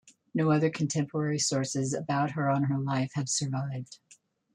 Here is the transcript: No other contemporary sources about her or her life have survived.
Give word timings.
No 0.33 0.49
other 0.49 0.71
contemporary 0.71 1.37
sources 1.37 1.93
about 1.93 2.31
her 2.31 2.49
or 2.49 2.65
her 2.65 2.79
life 2.79 3.11
have 3.13 3.29
survived. 3.29 3.99